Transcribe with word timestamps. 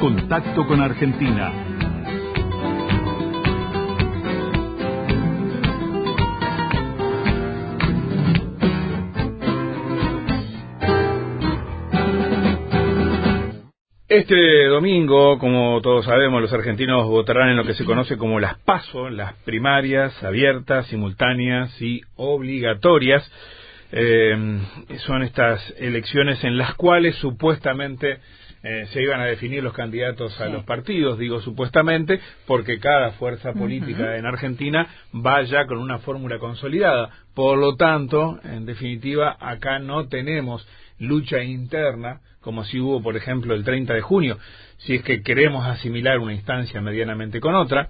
Contacto 0.00 0.66
con 0.66 0.80
Argentina. 0.80 1.52
Este 14.08 14.68
domingo, 14.68 15.38
como 15.38 15.82
todos 15.82 16.06
sabemos, 16.06 16.40
los 16.40 16.52
argentinos 16.54 17.06
votarán 17.06 17.50
en 17.50 17.58
lo 17.58 17.64
que 17.64 17.74
se 17.74 17.84
conoce 17.84 18.16
como 18.16 18.40
las 18.40 18.58
PASO, 18.60 19.10
las 19.10 19.34
primarias 19.44 20.24
abiertas, 20.24 20.86
simultáneas 20.86 21.78
y 21.82 22.00
obligatorias. 22.16 23.30
Eh, 23.92 24.34
son 25.04 25.24
estas 25.24 25.74
elecciones 25.78 26.42
en 26.42 26.56
las 26.56 26.74
cuales 26.76 27.16
supuestamente 27.16 28.20
eh, 28.62 28.86
se 28.92 29.02
iban 29.02 29.20
a 29.20 29.24
definir 29.24 29.62
los 29.62 29.72
candidatos 29.72 30.38
a 30.40 30.48
los 30.48 30.64
partidos, 30.64 31.18
digo 31.18 31.40
supuestamente, 31.40 32.20
porque 32.46 32.78
cada 32.78 33.12
fuerza 33.12 33.54
política 33.54 34.16
en 34.16 34.26
Argentina 34.26 34.86
vaya 35.12 35.66
con 35.66 35.78
una 35.78 35.98
fórmula 35.98 36.38
consolidada. 36.38 37.10
Por 37.34 37.56
lo 37.58 37.76
tanto, 37.76 38.38
en 38.44 38.66
definitiva, 38.66 39.36
acá 39.40 39.78
no 39.78 40.08
tenemos 40.08 40.66
lucha 40.98 41.42
interna, 41.42 42.20
como 42.40 42.64
si 42.64 42.80
hubo, 42.80 43.02
por 43.02 43.16
ejemplo, 43.16 43.54
el 43.54 43.64
30 43.64 43.94
de 43.94 44.00
junio, 44.02 44.38
si 44.78 44.96
es 44.96 45.02
que 45.02 45.22
queremos 45.22 45.66
asimilar 45.66 46.18
una 46.18 46.34
instancia 46.34 46.80
medianamente 46.80 47.40
con 47.40 47.54
otra, 47.54 47.88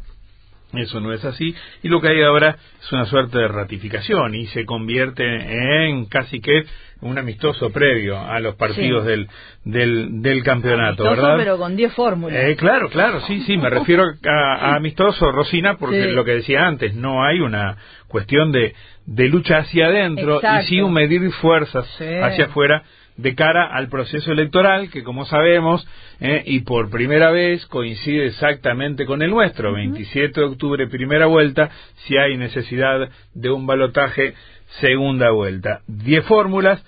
eso 0.74 1.00
no 1.00 1.12
es 1.12 1.24
así, 1.24 1.54
y 1.82 1.88
lo 1.88 2.00
que 2.00 2.08
hay 2.08 2.22
ahora 2.22 2.56
es 2.80 2.92
una 2.92 3.04
suerte 3.06 3.38
de 3.38 3.48
ratificación 3.48 4.34
y 4.34 4.46
se 4.46 4.64
convierte 4.64 5.24
en 5.24 6.06
casi 6.06 6.40
que 6.40 6.64
un 7.02 7.18
amistoso 7.18 7.70
previo 7.70 8.18
a 8.18 8.40
los 8.40 8.56
partidos 8.56 9.06
del, 9.06 9.28
del, 9.64 10.20
del, 10.22 10.42
campeonato, 10.42 11.06
amistoso, 11.06 11.22
¿verdad? 11.22 11.36
pero 11.38 11.58
con 11.58 11.74
10 11.74 11.92
fórmulas. 11.94 12.38
Eh, 12.38 12.56
claro, 12.56 12.90
claro, 12.90 13.20
sí, 13.22 13.40
sí, 13.46 13.56
me 13.56 13.70
refiero 13.70 14.04
a, 14.04 14.74
amistoso, 14.76 15.32
Rosina, 15.32 15.76
porque 15.78 16.12
lo 16.12 16.24
que 16.24 16.34
decía 16.36 16.66
antes, 16.66 16.94
no 16.94 17.24
hay 17.24 17.40
una 17.40 17.76
cuestión 18.06 18.52
de, 18.52 18.74
de 19.06 19.28
lucha 19.28 19.58
hacia 19.58 19.86
adentro 19.86 20.40
y 20.42 20.66
sí 20.66 20.80
un 20.80 20.92
medir 20.92 21.30
fuerzas 21.32 21.86
hacia 22.22 22.46
afuera 22.46 22.82
de 23.20 23.34
cara 23.34 23.66
al 23.66 23.88
proceso 23.88 24.32
electoral 24.32 24.90
que, 24.90 25.02
como 25.02 25.24
sabemos, 25.24 25.86
eh, 26.20 26.42
y 26.46 26.60
por 26.60 26.90
primera 26.90 27.30
vez 27.30 27.64
coincide 27.66 28.26
exactamente 28.26 29.06
con 29.06 29.22
el 29.22 29.30
nuestro, 29.30 29.72
27 29.72 30.40
de 30.40 30.46
octubre, 30.46 30.86
primera 30.88 31.26
vuelta, 31.26 31.70
si 32.06 32.16
hay 32.16 32.36
necesidad 32.36 33.10
de 33.34 33.50
un 33.50 33.66
balotaje, 33.66 34.34
segunda 34.80 35.30
vuelta. 35.30 35.80
Diez 35.86 36.24
fórmulas. 36.24 36.84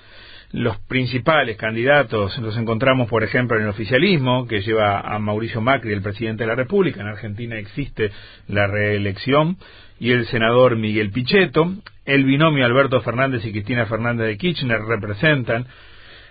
Los 0.52 0.76
principales 0.80 1.56
candidatos 1.56 2.36
los 2.36 2.58
encontramos, 2.58 3.08
por 3.08 3.24
ejemplo, 3.24 3.56
en 3.56 3.62
el 3.62 3.70
oficialismo, 3.70 4.46
que 4.46 4.60
lleva 4.60 5.00
a 5.00 5.18
Mauricio 5.18 5.62
Macri, 5.62 5.94
el 5.94 6.02
presidente 6.02 6.42
de 6.42 6.48
la 6.48 6.54
República. 6.54 7.00
En 7.00 7.06
Argentina 7.06 7.56
existe 7.56 8.10
la 8.48 8.66
reelección. 8.66 9.56
Y 9.98 10.10
el 10.10 10.26
senador 10.26 10.76
Miguel 10.76 11.10
Pichetto. 11.10 11.72
El 12.04 12.24
binomio 12.24 12.66
Alberto 12.66 13.00
Fernández 13.00 13.44
y 13.46 13.52
Cristina 13.52 13.86
Fernández 13.86 14.26
de 14.26 14.36
Kirchner 14.36 14.80
representan 14.80 15.66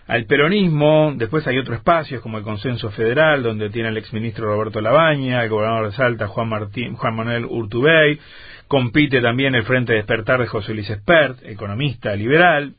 al 0.08 0.26
peronismo, 0.26 1.14
después 1.16 1.46
hay 1.48 1.58
otros 1.58 1.78
espacios 1.78 2.22
como 2.22 2.38
el 2.38 2.44
Consenso 2.44 2.90
Federal, 2.92 3.44
donde 3.44 3.70
tiene 3.70 3.90
el 3.90 3.98
exministro 3.98 4.48
Roberto 4.48 4.82
Labaña, 4.82 5.44
el 5.44 5.50
gobernador 5.50 5.88
de 5.88 5.96
Salta 5.96 6.28
Juan, 6.28 6.50
Martín, 6.50 6.96
Juan 6.96 7.16
Manuel 7.16 7.46
Urtubey, 7.46 8.20
compite 8.68 9.22
también 9.22 9.56
el 9.56 9.64
Frente 9.64 9.94
Despertar 9.94 10.40
de 10.40 10.48
José 10.48 10.74
Luis 10.74 10.90
Espert, 10.90 11.44
economista 11.46 12.16
liberal, 12.16 12.74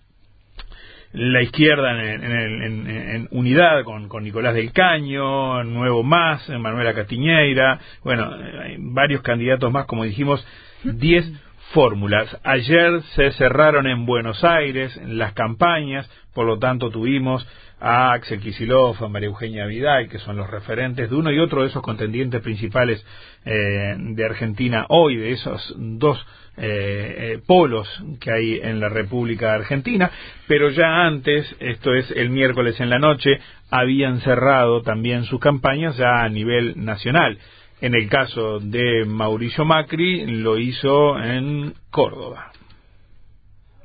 la 1.13 1.43
izquierda 1.43 1.93
en, 2.03 3.29
unidad 3.33 3.85
con, 3.85 4.09
con, 4.09 4.25
Nicolás 4.25 4.55
del 4.55 4.73
Caño, 4.73 5.63
Nuevo 5.65 6.03
Más, 6.03 6.49
Manuela 6.49 6.95
Castiñeira, 6.95 7.79
bueno, 8.03 8.31
hay 8.63 8.77
varios 8.79 9.23
candidatos 9.23 9.71
más, 9.71 9.87
como 9.87 10.05
dijimos, 10.05 10.47
10 10.85 11.31
fórmulas. 11.73 12.39
Ayer 12.45 13.03
se 13.15 13.33
cerraron 13.33 13.87
en 13.87 14.07
Buenos 14.07 14.45
Aires 14.45 14.99
las 15.07 15.33
campañas, 15.33 16.09
por 16.35 16.47
lo 16.47 16.59
tanto 16.59 16.91
tuvimos 16.91 17.47
a 17.81 18.13
Axel 18.13 18.41
Kicillof, 18.41 19.03
a 19.03 19.09
María 19.09 19.29
Eugenia 19.29 19.67
Vidal, 19.67 20.09
que 20.09 20.19
son 20.19 20.37
los 20.37 20.49
referentes 20.49 21.11
de 21.11 21.17
uno 21.17 21.33
y 21.33 21.41
otro 21.41 21.63
de 21.63 21.69
esos 21.69 21.83
contendientes 21.83 22.41
principales 22.41 23.05
eh, 23.45 23.97
de 23.99 24.25
Argentina 24.25 24.87
hoy, 24.89 25.17
de 25.17 25.33
esos 25.33 25.75
dos 25.77 26.25
eh, 26.57 27.17
eh, 27.19 27.39
polos 27.47 27.89
que 28.21 28.31
hay 28.31 28.61
en 28.63 28.79
la 28.79 28.89
República 28.89 29.55
Argentina, 29.55 30.11
pero 30.47 30.69
ya 30.71 31.07
antes, 31.07 31.57
esto 31.59 31.95
es 31.95 32.11
el 32.13 32.31
miércoles 32.31 32.79
en 32.79 32.91
la 32.91 32.99
noche, 32.99 33.31
habían 33.71 34.21
cerrado 34.21 34.83
también 34.83 35.25
sus 35.25 35.41
campañas 35.41 35.97
ya 35.97 36.23
a 36.23 36.29
nivel 36.29 36.75
nacional. 36.85 37.39
En 37.83 37.97
el 37.97 38.09
caso 38.09 38.61
de 38.61 39.05
Mauricio 39.07 39.65
Macri, 39.65 40.25
lo 40.25 40.57
hizo 40.57 41.19
en 41.19 41.75
Córdoba. 41.91 42.53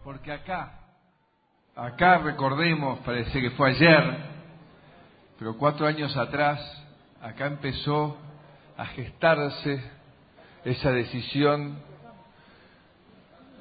Porque 0.03 0.31
acá, 0.31 0.71
acá 1.75 2.19
recordemos, 2.19 2.99
parece 2.99 3.41
que 3.41 3.49
fue 3.49 3.71
ayer, 3.71 4.17
pero 5.39 5.57
cuatro 5.57 5.87
años 5.87 6.15
atrás, 6.15 6.59
acá 7.23 7.47
empezó 7.47 8.15
a 8.77 8.85
gestarse 8.85 9.83
esa 10.63 10.91
decisión 10.91 11.79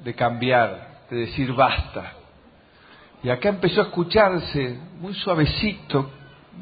de 0.03 0.13
cambiar, 0.13 0.99
de 1.09 1.17
decir 1.17 1.51
basta. 1.53 2.13
Y 3.23 3.31
acá 3.31 3.49
empezó 3.49 3.81
a 3.81 3.85
escucharse 3.85 4.79
muy 5.01 5.15
suavecito, 5.15 6.11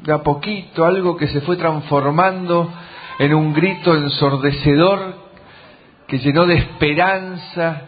de 0.02 0.14
a 0.14 0.22
poquito, 0.22 0.82
algo 0.86 1.14
que 1.14 1.26
se 1.26 1.42
fue 1.42 1.58
transformando 1.58 2.72
en 3.18 3.34
un 3.34 3.52
grito 3.52 3.94
ensordecedor 3.94 5.14
que 6.06 6.18
llenó 6.18 6.46
de 6.46 6.54
esperanza, 6.54 7.82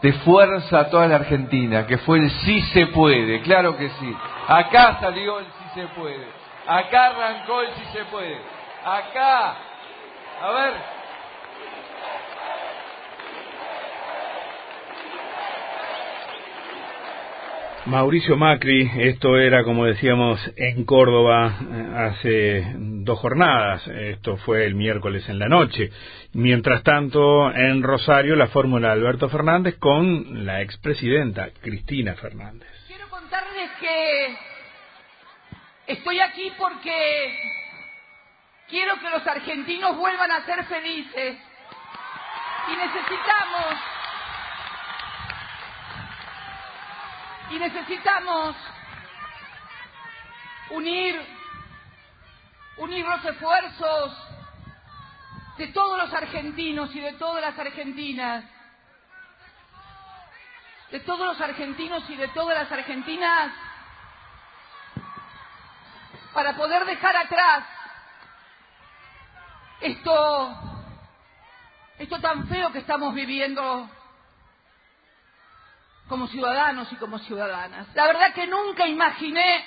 de 0.00 0.12
fuerza 0.12 0.80
a 0.80 0.90
toda 0.90 1.06
la 1.06 1.16
Argentina, 1.16 1.86
que 1.86 1.98
fue 1.98 2.18
el 2.18 2.30
sí 2.30 2.60
se 2.72 2.86
puede, 2.86 3.40
claro 3.42 3.76
que 3.76 3.88
sí. 3.88 4.16
Acá 4.46 4.98
salió 5.00 5.40
el 5.40 5.46
sí 5.46 5.64
se 5.74 5.86
puede, 5.88 6.26
acá 6.66 7.06
arrancó 7.08 7.62
el 7.62 7.68
sí 7.74 7.84
se 7.92 8.04
puede, 8.04 8.38
acá, 8.84 9.54
a 10.42 10.50
ver, 10.52 10.97
Mauricio 17.86 18.36
Macri, 18.36 18.90
esto 18.98 19.38
era 19.38 19.64
como 19.64 19.86
decíamos 19.86 20.40
en 20.56 20.84
Córdoba 20.84 21.58
eh, 21.60 21.92
hace 21.96 22.72
dos 22.76 23.18
jornadas, 23.18 23.86
esto 23.86 24.36
fue 24.38 24.66
el 24.66 24.74
miércoles 24.74 25.26
en 25.28 25.38
la 25.38 25.48
noche. 25.48 25.90
Mientras 26.34 26.82
tanto, 26.82 27.50
en 27.50 27.82
Rosario, 27.82 28.36
la 28.36 28.48
fórmula 28.48 28.88
de 28.88 28.94
Alberto 28.94 29.28
Fernández 29.28 29.76
con 29.78 30.44
la 30.44 30.60
expresidenta 30.60 31.48
Cristina 31.62 32.14
Fernández. 32.14 32.68
Quiero 32.86 33.08
contarles 33.08 33.70
que 33.80 34.36
estoy 35.86 36.20
aquí 36.20 36.52
porque 36.58 37.38
quiero 38.68 38.98
que 39.00 39.08
los 39.08 39.26
argentinos 39.26 39.96
vuelvan 39.96 40.30
a 40.30 40.44
ser 40.44 40.64
felices 40.64 41.38
y 42.68 42.76
necesitamos 42.76 43.97
Y 47.50 47.58
necesitamos 47.58 48.56
unir, 50.70 51.20
unir 52.76 53.06
los 53.06 53.24
esfuerzos 53.24 54.28
de 55.56 55.68
todos 55.68 55.98
los 55.98 56.12
argentinos 56.12 56.94
y 56.94 57.00
de 57.00 57.14
todas 57.14 57.42
las 57.42 57.58
argentinas, 57.58 58.44
de 60.90 61.00
todos 61.00 61.26
los 61.26 61.40
argentinos 61.40 62.08
y 62.10 62.16
de 62.16 62.28
todas 62.28 62.58
las 62.58 62.70
argentinas, 62.70 63.52
para 66.32 66.54
poder 66.54 66.84
dejar 66.84 67.16
atrás 67.16 67.64
esto, 69.80 70.60
esto 71.98 72.20
tan 72.20 72.46
feo 72.46 72.70
que 72.72 72.78
estamos 72.78 73.14
viviendo 73.14 73.90
como 76.08 76.26
ciudadanos 76.28 76.90
y 76.92 76.96
como 76.96 77.18
ciudadanas. 77.18 77.86
La 77.94 78.06
verdad 78.06 78.32
que 78.34 78.46
nunca 78.46 78.86
imaginé 78.86 79.64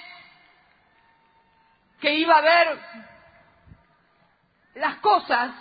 que 1.99 2.15
iba 2.15 2.35
a 2.35 2.39
haber 2.39 2.79
las 4.75 4.95
cosas 4.97 5.51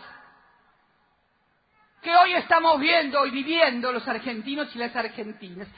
que 2.02 2.14
hoy 2.14 2.32
estamos 2.32 2.80
viendo 2.80 3.26
y 3.26 3.30
viviendo 3.30 3.92
los 3.92 4.06
argentinos 4.08 4.74
y 4.74 4.78
las 4.78 4.96
argentinas. 4.96 5.68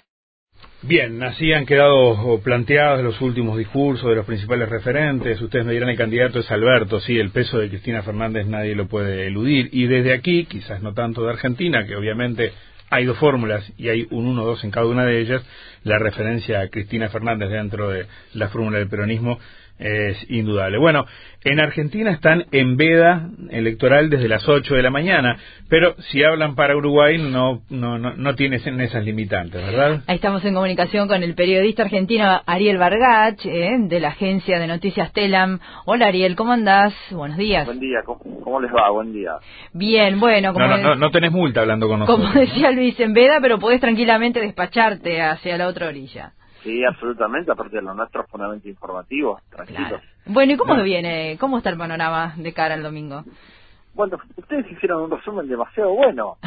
Bien, 0.82 1.22
así 1.22 1.52
han 1.52 1.64
quedado 1.64 2.40
planteados 2.42 3.02
los 3.02 3.20
últimos 3.20 3.56
discursos 3.56 4.08
de 4.08 4.16
los 4.16 4.26
principales 4.26 4.68
referentes. 4.68 5.40
Ustedes 5.40 5.64
me 5.64 5.72
dirán 5.72 5.88
el 5.88 5.96
candidato 5.96 6.40
es 6.40 6.50
Alberto, 6.50 7.00
sí, 7.00 7.18
el 7.18 7.30
peso 7.30 7.58
de 7.58 7.68
Cristina 7.68 8.02
Fernández 8.02 8.46
nadie 8.46 8.74
lo 8.74 8.88
puede 8.88 9.28
eludir. 9.28 9.68
Y 9.72 9.86
desde 9.86 10.12
aquí, 10.12 10.44
quizás 10.46 10.82
no 10.82 10.92
tanto 10.92 11.22
de 11.22 11.30
Argentina, 11.30 11.86
que 11.86 11.94
obviamente 11.94 12.52
hay 12.92 13.06
dos 13.06 13.16
fórmulas 13.16 13.64
y 13.78 13.88
hay 13.88 14.06
un 14.10 14.26
1 14.26 14.44
dos 14.44 14.62
en 14.64 14.70
cada 14.70 14.86
una 14.86 15.06
de 15.06 15.22
ellas. 15.22 15.42
La 15.84 15.98
referencia 15.98 16.60
a 16.60 16.68
Cristina 16.68 17.08
Fernández 17.08 17.50
dentro 17.50 17.90
de 17.90 18.06
la 18.34 18.48
fórmula 18.48 18.78
del 18.78 18.88
peronismo 18.88 19.38
es 19.78 20.30
indudable. 20.30 20.78
Bueno, 20.78 21.06
en 21.44 21.60
Argentina 21.60 22.10
están 22.10 22.44
en 22.52 22.76
veda 22.76 23.28
electoral 23.50 24.10
desde 24.10 24.28
las 24.28 24.48
8 24.48 24.74
de 24.74 24.82
la 24.82 24.90
mañana, 24.90 25.36
pero 25.68 25.94
si 26.10 26.22
hablan 26.22 26.54
para 26.54 26.76
Uruguay 26.76 27.18
no 27.18 27.62
no 27.68 27.98
no, 27.98 28.14
no 28.14 28.34
tienen 28.34 28.60
esas 28.80 29.04
limitantes, 29.04 29.60
¿verdad? 29.60 30.02
Ahí 30.06 30.16
estamos 30.16 30.44
en 30.44 30.54
comunicación 30.54 31.08
con 31.08 31.22
el 31.22 31.34
periodista 31.34 31.82
argentino 31.82 32.42
Ariel 32.46 32.78
Vargach, 32.78 33.44
¿eh? 33.44 33.76
de 33.80 34.00
la 34.00 34.08
agencia 34.08 34.58
de 34.60 34.66
noticias 34.68 35.12
Telam. 35.12 35.58
Hola 35.84 36.06
Ariel, 36.06 36.36
¿cómo 36.36 36.52
andás? 36.52 36.94
Buenos 37.10 37.36
días. 37.36 37.66
Buen 37.66 37.80
día, 37.80 38.00
¿cómo, 38.04 38.60
les 38.60 38.70
va? 38.70 38.90
Buen 38.90 39.12
día. 39.12 39.32
Bien, 39.72 40.20
bueno, 40.20 40.52
como... 40.52 40.66
No, 40.66 40.94
no, 40.94 41.10
tenés 41.10 41.32
multa 41.32 41.60
hablando 41.60 41.88
con 41.88 42.00
nosotros. 42.00 42.28
Como 42.28 42.40
decía 42.40 42.70
Luis, 42.70 42.98
en 43.00 43.12
veda, 43.12 43.38
pero 43.40 43.58
podés 43.58 43.80
tranquilamente 43.80 44.40
despacharte 44.40 45.20
hacia 45.20 45.58
la 45.58 45.66
otra 45.72 45.88
orilla. 45.88 46.32
Sí, 46.62 46.84
absolutamente, 46.84 47.50
aparte 47.50 47.76
de 47.76 47.82
lo 47.82 47.92
nuestro 47.92 48.24
fundamentos 48.28 48.66
informativo, 48.66 49.40
tranquilo. 49.50 50.00
Bueno, 50.26 50.52
¿y 50.52 50.56
cómo 50.56 50.80
viene, 50.82 51.36
cómo 51.40 51.58
está 51.58 51.70
el 51.70 51.78
panorama 51.78 52.34
de 52.36 52.52
cara 52.52 52.74
al 52.74 52.82
domingo? 52.84 53.24
Bueno, 53.94 54.18
ustedes 54.36 54.70
hicieron 54.70 55.02
un 55.02 55.10
resumen 55.10 55.48
demasiado 55.48 55.92
bueno. 55.94 56.36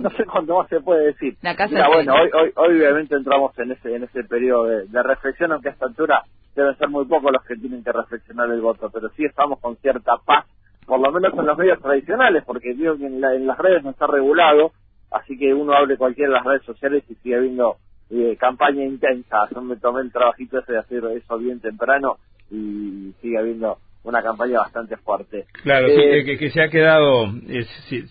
No, 0.00 0.10
sé 0.10 0.24
cuánto 0.24 0.58
más 0.58 0.68
se 0.68 0.80
puede 0.80 1.06
decir. 1.06 1.36
La 1.40 1.54
casa 1.54 1.86
bueno, 1.86 2.14
hoy, 2.14 2.28
hoy, 2.32 2.52
obviamente 2.56 3.14
entramos 3.14 3.56
en 3.60 3.70
ese 3.70 3.94
en 3.94 4.02
ese 4.02 4.24
periodo 4.24 4.64
de, 4.64 5.02
reflexión, 5.04 5.52
aunque 5.52 5.68
a 5.68 5.72
esta 5.72 5.86
altura 5.86 6.24
deben 6.56 6.76
ser 6.78 6.88
muy 6.88 7.04
pocos 7.04 7.30
los 7.30 7.44
que 7.44 7.54
tienen 7.54 7.84
que 7.84 7.92
reflexionar 7.92 8.50
el 8.50 8.60
voto, 8.60 8.90
pero 8.92 9.08
sí 9.10 9.24
estamos 9.24 9.60
con 9.60 9.76
cierta 9.76 10.16
paz, 10.26 10.46
por 10.84 10.98
lo 10.98 11.12
menos 11.12 11.32
en 11.38 11.46
los 11.46 11.56
medios 11.56 11.80
tradicionales, 11.80 12.42
porque 12.44 12.74
digo 12.74 12.96
que 12.96 13.06
en, 13.06 13.22
en 13.22 13.46
las 13.46 13.56
redes 13.56 13.84
no 13.84 13.90
está 13.90 14.08
regulado, 14.08 14.72
así 15.12 15.38
que 15.38 15.54
uno 15.54 15.74
hable 15.74 15.96
cualquiera 15.96 16.30
de 16.30 16.36
las 16.38 16.44
redes 16.44 16.64
sociales 16.64 17.04
y 17.08 17.14
sigue 17.14 17.38
viendo 17.38 17.76
eh, 18.12 18.36
campaña 18.38 18.84
intensa. 18.84 19.48
Yo 19.54 19.62
me 19.62 19.76
tomé 19.76 20.02
el 20.02 20.12
trabajito 20.12 20.58
ese 20.58 20.72
de 20.72 20.78
hacer 20.78 21.02
eso 21.16 21.38
bien 21.38 21.60
temprano 21.60 22.18
y 22.50 23.14
sigue 23.22 23.38
habiendo 23.38 23.78
una 24.04 24.22
campaña 24.22 24.58
bastante 24.58 24.96
fuerte. 24.98 25.46
Claro, 25.62 25.86
eh, 25.88 26.24
que, 26.24 26.36
que, 26.36 26.50
se 26.50 26.60
ha 26.60 26.68
quedado, 26.68 27.32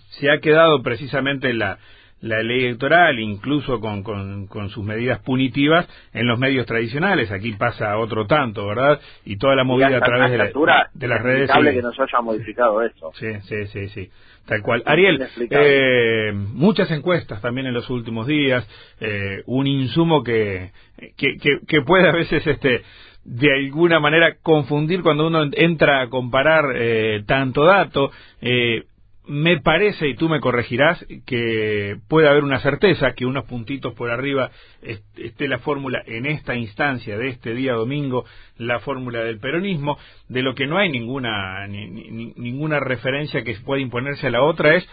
se, 0.10 0.32
ha 0.32 0.40
quedado 0.40 0.82
precisamente 0.82 1.54
la, 1.54 1.78
la 2.22 2.42
ley 2.44 2.66
electoral, 2.66 3.20
incluso 3.20 3.80
con, 3.80 4.04
con, 4.04 4.70
sus 4.70 4.84
medidas 4.84 5.20
punitivas 5.20 5.88
en 6.14 6.28
los 6.28 6.40
medios 6.40 6.66
tradicionales. 6.66 7.32
Aquí 7.32 7.52
pasa 7.54 7.98
otro 7.98 8.28
tanto, 8.28 8.68
¿verdad? 8.68 9.00
Y 9.26 9.38
toda 9.38 9.56
la 9.56 9.64
movida 9.64 9.98
a 9.98 10.02
través 10.02 10.32
de, 10.32 10.38
la, 10.38 10.90
de 10.94 11.08
las 11.08 11.22
redes. 11.22 11.50
Es 11.50 11.76
que 11.76 11.82
nos 11.82 12.00
haya 12.00 12.22
modificado 12.22 12.82
eso. 12.84 13.12
Sí, 13.16 13.34
sí, 13.42 13.66
sí, 13.68 13.88
sí. 13.90 14.10
Tal 14.46 14.62
cual. 14.62 14.84
Ariel, 14.86 15.28
eh, 15.50 16.32
muchas 16.34 16.90
encuestas 16.92 17.42
también 17.42 17.68
en 17.68 17.74
los 17.74 17.90
últimos 17.90 18.28
días, 18.28 18.68
eh, 19.00 19.44
un 19.46 19.68
insumo 19.68 20.24
que, 20.24 20.72
que, 21.18 21.38
que, 21.68 21.82
puede 21.82 22.10
a 22.10 22.12
veces 22.12 22.46
este 22.46 22.82
de 23.24 23.54
alguna 23.54 24.00
manera 24.00 24.36
confundir 24.42 25.04
cuando 25.04 25.28
uno 25.28 25.44
entra 25.54 26.02
a 26.02 26.10
comparar 26.10 26.74
eh, 26.76 27.24
tanto 27.26 27.66
dato. 27.66 28.12
Eh, 28.42 28.84
me 29.32 29.62
parece, 29.62 30.10
y 30.10 30.16
tú 30.16 30.28
me 30.28 30.42
corregirás, 30.42 31.06
que 31.26 31.96
puede 32.10 32.28
haber 32.28 32.44
una 32.44 32.60
certeza 32.60 33.14
que 33.14 33.26
unos 33.26 33.46
puntitos 33.46 33.94
por 33.94 34.10
arriba 34.10 34.52
esté 34.82 35.48
la 35.48 35.60
fórmula 35.60 36.04
en 36.06 36.26
esta 36.26 36.54
instancia 36.56 37.18
de 37.18 37.30
este 37.30 37.54
día 37.54 37.72
domingo, 37.72 38.26
la 38.58 38.82
fórmula 38.82 39.24
del 39.24 39.40
peronismo, 39.40 39.98
de 40.28 40.42
lo 40.42 40.54
que 40.54 40.68
no 40.68 40.78
hay 40.78 40.92
ninguna, 40.92 41.66
ninguna 41.66 42.82
referencia 42.82 43.46
que 43.46 43.56
pueda 43.64 43.82
imponerse 43.82 44.28
a 44.28 44.32
la 44.32 44.44
otra 44.44 44.76
es 44.76 44.86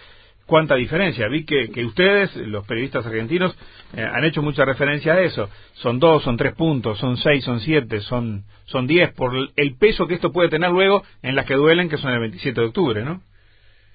cuánta 0.46 0.76
diferencia. 0.76 1.26
Vi 1.26 1.44
que, 1.44 1.70
que 1.70 1.84
ustedes, 1.84 2.36
los 2.36 2.64
periodistas 2.64 3.04
argentinos, 3.04 3.58
eh, 3.96 4.02
han 4.02 4.24
hecho 4.24 4.40
mucha 4.40 4.64
referencia 4.64 5.14
a 5.14 5.20
eso. 5.20 5.50
Son 5.72 5.98
dos, 5.98 6.22
son 6.22 6.36
tres 6.36 6.54
puntos, 6.54 6.96
son 7.00 7.16
seis, 7.16 7.42
son 7.42 7.58
siete, 7.58 7.98
son, 8.02 8.44
son 8.66 8.86
diez, 8.86 9.12
por 9.14 9.32
el 9.56 9.76
peso 9.78 10.06
que 10.06 10.14
esto 10.14 10.30
puede 10.30 10.48
tener 10.48 10.70
luego 10.70 11.02
en 11.22 11.34
las 11.34 11.44
que 11.44 11.54
duelen, 11.54 11.88
que 11.88 11.96
son 11.96 12.12
el 12.12 12.20
27 12.20 12.60
de 12.60 12.66
octubre, 12.68 13.04
¿no? 13.04 13.20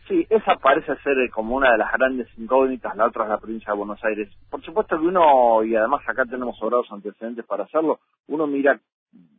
Sí, 0.08 0.28
esa 0.30 0.58
parece 0.58 0.96
ser 0.98 1.18
eh, 1.20 1.30
como 1.30 1.56
una 1.56 1.72
de 1.72 1.78
las 1.78 1.92
grandes 1.94 2.28
incógnitas, 2.38 2.96
la 2.98 3.08
otra 3.08 3.24
es 3.24 3.30
la 3.30 3.40
provincia 3.40 3.72
de 3.72 3.78
Buenos 3.78 4.04
Aires. 4.04 4.30
Por 4.50 4.62
supuesto 4.62 5.00
que 5.00 5.08
uno, 5.08 5.64
y 5.64 5.76
además 5.76 6.02
acá 6.08 6.26
tenemos 6.26 6.58
sobrados 6.58 6.92
antecedentes 6.92 7.46
para 7.46 7.64
hacerlo, 7.64 8.00
uno 8.28 8.46
mira 8.46 8.80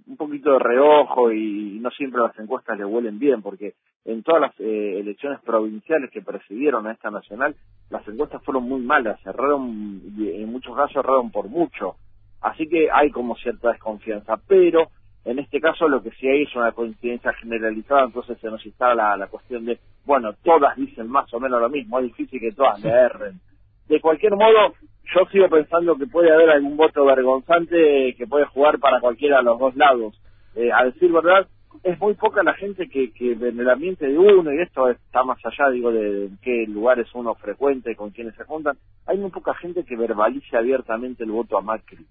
un 0.07 0.17
poquito 0.17 0.53
de 0.53 0.59
reojo 0.59 1.33
y 1.33 1.79
no 1.81 1.91
siempre 1.91 2.21
las 2.21 2.39
encuestas 2.39 2.79
le 2.79 2.85
huelen 2.85 3.19
bien, 3.19 3.43
porque 3.43 3.75
en 4.07 4.23
todas 4.23 4.41
las 4.41 4.61
eh, 4.61 5.01
elecciones 5.01 5.41
provinciales 5.41 6.11
que 6.11 6.23
precedieron 6.23 6.87
a 6.87 6.93
esta 6.93 7.11
nacional, 7.11 7.55
las 7.91 8.07
encuestas 8.09 8.43
fueron 8.43 8.65
muy 8.65 8.81
malas, 8.81 9.21
cerraron, 9.23 10.03
en 10.19 10.51
muchos 10.51 10.75
casos 10.75 10.93
cerraron 10.93 11.31
por 11.31 11.49
mucho. 11.49 11.97
Así 12.41 12.69
que 12.69 12.91
hay 12.91 13.11
como 13.11 13.37
cierta 13.37 13.71
desconfianza, 13.71 14.39
pero 14.47 14.89
en 15.25 15.39
este 15.39 15.61
caso 15.61 15.89
lo 15.89 16.03
que 16.03 16.11
sí 16.13 16.29
hay 16.29 16.43
es 16.43 16.55
una 16.55 16.73
coincidencia 16.73 17.33
generalizada, 17.35 18.05
entonces 18.05 18.39
se 18.39 18.51
nos 18.51 18.65
instala 18.65 19.17
la, 19.17 19.27
cuestión 19.29 19.65
de, 19.65 19.79
bueno, 20.05 20.35
todas 20.43 20.77
dicen 20.77 21.09
más 21.09 21.33
o 21.33 21.41
menos 21.41 21.61
lo 21.61 21.69
mismo, 21.71 21.99
es 21.99 22.07
difícil 22.07 22.41
que 22.41 22.53
todas 22.53 22.83
le 22.83 22.91
erren. 22.91 23.41
De 23.89 24.01
cualquier 24.01 24.33
modo, 24.33 24.75
yo 25.15 25.27
sigo 25.33 25.49
pensando 25.49 25.97
que 25.97 26.07
puede 26.07 26.33
haber 26.33 26.51
algún 26.51 26.77
voto 26.77 27.05
vergonzante 27.07 28.15
que 28.17 28.27
puede 28.27 28.45
jugar 28.47 28.79
para 28.79 29.01
cualquiera 29.01 29.39
de 29.39 29.45
los 29.45 29.59
dos 29.59 29.75
lados. 29.77 30.21
Eh, 30.57 30.71
a 30.73 30.85
decir 30.85 31.11
verdad, 31.11 31.47
es 31.83 31.99
muy 31.99 32.15
poca 32.15 32.43
la 32.43 32.55
gente 32.55 32.89
que, 32.89 33.13
que 33.13 33.33
en 33.33 33.59
el 33.59 33.71
ambiente 33.71 34.07
de 34.07 34.19
uno, 34.19 34.53
y 34.53 34.61
esto 34.61 34.89
está 34.89 35.25
más 35.25 35.39
allá, 35.45 35.71
digo, 35.71 35.91
de, 35.91 36.31
qué 36.43 36.67
lugares 36.69 37.09
uno 37.15 37.35
frecuente, 37.35 37.97
con 37.97 38.11
quienes 38.11 38.35
se 38.37 38.45
juntan, 38.45 38.77
hay 39.07 39.19
muy 39.19 39.31
poca 39.31 39.55
gente 39.55 39.85
que 39.85 39.97
verbalice 39.97 40.57
abiertamente 40.57 41.25
el 41.25 41.31
voto 41.31 41.59
a 41.59 41.63
Macri 41.63 42.07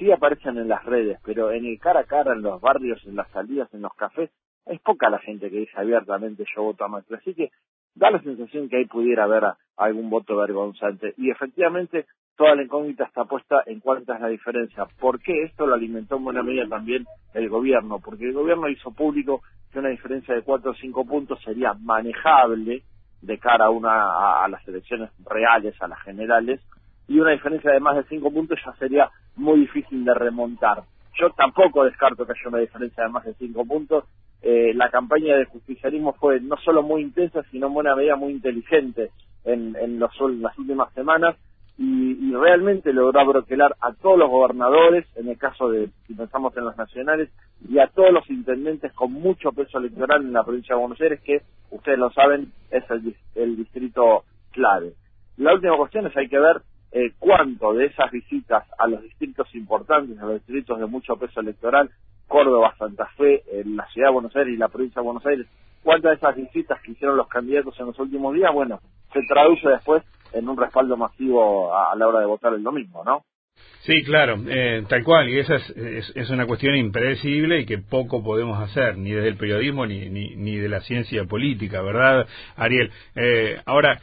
sí 0.00 0.10
aparecen 0.10 0.56
en 0.56 0.68
las 0.68 0.82
redes, 0.84 1.20
pero 1.24 1.52
en 1.52 1.66
el 1.66 1.78
cara 1.78 2.00
a 2.00 2.04
cara, 2.04 2.32
en 2.32 2.40
los 2.40 2.60
barrios, 2.60 3.04
en 3.04 3.16
las 3.16 3.30
salidas, 3.30 3.72
en 3.74 3.82
los 3.82 3.94
cafés, 3.94 4.30
es 4.66 4.80
poca 4.80 5.10
la 5.10 5.18
gente 5.18 5.50
que 5.50 5.58
dice 5.58 5.72
abiertamente 5.76 6.44
yo 6.56 6.62
voto 6.62 6.84
a 6.84 6.88
Macri. 6.88 7.16
Así 7.16 7.34
que 7.34 7.50
da 7.94 8.10
la 8.10 8.22
sensación 8.22 8.68
que 8.68 8.78
ahí 8.78 8.86
pudiera 8.86 9.24
haber 9.24 9.44
algún 9.76 10.08
voto 10.08 10.36
vergonzante. 10.36 11.12
Y 11.18 11.30
efectivamente, 11.30 12.06
toda 12.36 12.54
la 12.54 12.62
incógnita 12.62 13.04
está 13.04 13.26
puesta 13.26 13.62
en 13.66 13.80
cuánta 13.80 14.14
es 14.14 14.20
la 14.22 14.28
diferencia. 14.28 14.86
¿Por 14.98 15.20
qué 15.20 15.44
esto 15.44 15.66
lo 15.66 15.74
alimentó 15.74 16.16
en 16.16 16.24
buena 16.24 16.42
medida 16.42 16.66
también 16.66 17.04
el 17.34 17.48
gobierno? 17.50 17.98
Porque 17.98 18.24
el 18.24 18.32
gobierno 18.32 18.68
hizo 18.68 18.92
público 18.92 19.42
que 19.70 19.80
una 19.80 19.90
diferencia 19.90 20.34
de 20.34 20.42
cuatro 20.42 20.70
o 20.70 20.74
cinco 20.74 21.04
puntos 21.04 21.40
sería 21.42 21.74
manejable 21.74 22.82
de 23.20 23.38
cara 23.38 23.66
a, 23.66 23.70
una, 23.70 24.44
a 24.44 24.48
las 24.48 24.66
elecciones 24.66 25.10
reales, 25.26 25.74
a 25.82 25.88
las 25.88 26.00
generales, 26.02 26.60
y 27.06 27.18
una 27.18 27.32
diferencia 27.32 27.72
de 27.72 27.80
más 27.80 27.96
de 27.96 28.04
cinco 28.04 28.32
puntos 28.32 28.58
ya 28.64 28.72
sería 28.74 29.10
muy 29.40 29.60
difícil 29.60 30.04
de 30.04 30.14
remontar. 30.14 30.82
Yo 31.18 31.30
tampoco 31.30 31.84
descarto 31.84 32.26
que 32.26 32.32
haya 32.32 32.48
una 32.48 32.58
diferencia 32.58 33.04
de 33.04 33.10
más 33.10 33.24
de 33.24 33.34
cinco 33.34 33.64
puntos. 33.64 34.04
Eh, 34.42 34.72
la 34.74 34.90
campaña 34.90 35.36
de 35.36 35.44
justicialismo 35.46 36.14
fue 36.14 36.40
no 36.40 36.56
solo 36.58 36.82
muy 36.82 37.02
intensa, 37.02 37.42
sino 37.50 37.66
en 37.66 37.74
buena 37.74 37.96
medida 37.96 38.16
muy 38.16 38.32
inteligente 38.32 39.10
en, 39.44 39.76
en, 39.76 39.98
los, 39.98 40.12
las 40.40 40.56
últimas 40.58 40.92
semanas 40.94 41.36
y, 41.76 42.32
realmente 42.32 42.92
logró 42.92 43.26
broquelar 43.26 43.74
a 43.80 43.92
todos 43.92 44.18
los 44.18 44.30
gobernadores, 44.30 45.06
en 45.16 45.28
el 45.28 45.36
caso 45.36 45.68
de, 45.68 45.90
si 46.06 46.14
pensamos 46.14 46.56
en 46.56 46.64
los 46.64 46.76
nacionales, 46.76 47.28
y 47.68 47.78
a 47.78 47.88
todos 47.88 48.12
los 48.12 48.28
intendentes 48.30 48.92
con 48.92 49.12
mucho 49.12 49.52
peso 49.52 49.78
electoral 49.78 50.22
en 50.22 50.32
la 50.32 50.44
provincia 50.44 50.74
de 50.74 50.80
Buenos 50.80 51.00
Aires, 51.00 51.20
que 51.22 51.42
ustedes 51.70 51.98
lo 51.98 52.10
saben, 52.12 52.52
es 52.70 52.84
el 53.34 53.56
distrito 53.56 54.24
clave. 54.52 54.92
La 55.36 55.54
última 55.54 55.76
cuestión 55.76 56.06
es 56.06 56.16
hay 56.16 56.28
que 56.28 56.38
ver 56.38 56.62
eh, 56.92 57.12
cuánto 57.18 57.72
de 57.74 57.86
esas 57.86 58.10
visitas 58.10 58.64
a 58.78 58.86
los 58.88 59.02
distritos 59.02 59.54
importantes, 59.54 60.18
a 60.18 60.26
los 60.26 60.34
distritos 60.34 60.78
de 60.78 60.86
mucho 60.86 61.16
peso 61.16 61.40
electoral, 61.40 61.90
Córdoba, 62.26 62.74
Santa 62.78 63.06
Fe, 63.16 63.42
en 63.52 63.76
la 63.76 63.86
ciudad 63.88 64.08
de 64.08 64.14
Buenos 64.14 64.36
Aires 64.36 64.54
y 64.54 64.56
la 64.56 64.68
provincia 64.68 65.00
de 65.00 65.04
Buenos 65.04 65.26
Aires, 65.26 65.46
cuántas 65.82 66.10
de 66.12 66.16
esas 66.16 66.36
visitas 66.36 66.80
que 66.82 66.92
hicieron 66.92 67.16
los 67.16 67.28
candidatos 67.28 67.78
en 67.78 67.86
los 67.86 67.98
últimos 67.98 68.34
días, 68.34 68.52
bueno, 68.52 68.80
se 69.12 69.20
traduce 69.28 69.68
después 69.68 70.02
en 70.32 70.48
un 70.48 70.56
respaldo 70.56 70.96
masivo 70.96 71.74
a, 71.74 71.94
la 71.96 72.06
hora 72.06 72.20
de 72.20 72.26
votar 72.26 72.54
el 72.54 72.62
domingo, 72.62 73.04
¿no? 73.04 73.24
Sí, 73.80 74.02
claro, 74.04 74.36
eh, 74.48 74.84
tal 74.88 75.02
cual, 75.04 75.28
y 75.28 75.38
esa 75.38 75.56
es, 75.56 76.12
es, 76.14 76.30
una 76.30 76.46
cuestión 76.46 76.76
impredecible 76.76 77.60
y 77.60 77.66
que 77.66 77.78
poco 77.78 78.22
podemos 78.22 78.58
hacer, 78.58 78.96
ni 78.96 79.10
desde 79.10 79.28
el 79.28 79.36
periodismo 79.36 79.86
ni, 79.86 80.08
ni, 80.08 80.36
ni 80.36 80.56
de 80.56 80.68
la 80.68 80.80
ciencia 80.80 81.24
política, 81.24 81.82
¿verdad, 81.82 82.26
Ariel? 82.56 82.90
Eh, 83.16 83.60
ahora, 83.66 84.00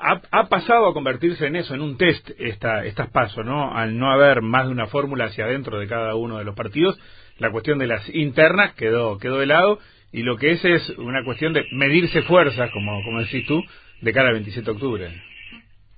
ha, 0.00 0.48
pasado 0.48 0.88
a 0.88 0.94
convertirse 0.94 1.46
en 1.46 1.56
eso, 1.56 1.74
en 1.74 1.80
un 1.80 1.96
test, 1.96 2.30
esta, 2.38 2.84
estas 2.84 3.10
pasos, 3.10 3.44
¿no? 3.44 3.74
Al 3.74 3.98
no 3.98 4.10
haber 4.10 4.42
más 4.42 4.66
de 4.66 4.72
una 4.72 4.86
fórmula 4.86 5.26
hacia 5.26 5.44
adentro 5.44 5.78
de 5.78 5.88
cada 5.88 6.14
uno 6.14 6.38
de 6.38 6.44
los 6.44 6.54
partidos, 6.54 6.98
la 7.38 7.50
cuestión 7.50 7.78
de 7.78 7.86
las 7.86 8.08
internas 8.14 8.74
quedó, 8.74 9.18
quedó 9.18 9.38
de 9.38 9.46
lado 9.46 9.78
y 10.12 10.22
lo 10.22 10.36
que 10.36 10.52
es 10.52 10.64
es 10.64 10.90
una 10.98 11.24
cuestión 11.24 11.52
de 11.52 11.64
medirse 11.72 12.22
fuerzas, 12.22 12.70
como, 12.70 13.02
como 13.02 13.20
decís 13.20 13.46
tú, 13.46 13.62
de 14.00 14.12
cara 14.12 14.28
al 14.28 14.34
27 14.34 14.64
de 14.64 14.72
octubre. 14.72 15.08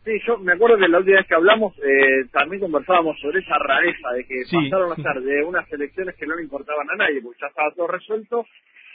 Sí, 0.04 0.12
yo 0.24 0.38
me 0.38 0.52
acuerdo 0.52 0.78
que 0.78 0.88
la 0.88 0.98
última 0.98 1.16
vez 1.16 1.26
que 1.26 1.34
hablamos 1.34 1.74
eh, 1.78 2.28
también 2.32 2.60
conversábamos 2.60 3.18
sobre 3.20 3.40
esa 3.40 3.58
rareza 3.58 4.12
de 4.12 4.24
que 4.24 4.42
pasaron 4.52 4.92
a 4.92 4.94
ser 4.96 5.20
de 5.20 5.42
unas 5.42 5.70
elecciones 5.72 6.14
que 6.14 6.26
no 6.26 6.36
le 6.36 6.44
importaban 6.44 6.88
a 6.90 6.96
nadie, 6.96 7.20
porque 7.20 7.40
ya 7.40 7.48
estaba 7.48 7.72
todo 7.72 7.88
resuelto, 7.88 8.46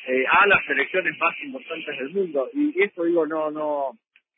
eh, 0.07 0.23
a 0.27 0.47
las 0.47 0.67
elecciones 0.69 1.13
más 1.19 1.35
importantes 1.43 1.99
del 1.99 2.09
mundo. 2.11 2.49
Y 2.53 2.81
esto, 2.81 3.03
digo, 3.03 3.27
no, 3.27 3.51
no, 3.51 3.91